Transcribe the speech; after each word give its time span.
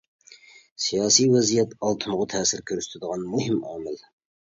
سىياسىي 0.85 1.29
ۋەزىيەت 1.35 1.77
ئالتۇنغا 1.89 2.29
تەسىر 2.35 2.67
كۆرسىتىدىغان 2.73 3.31
مۇھىم 3.37 3.65
ئامىل. 3.73 4.07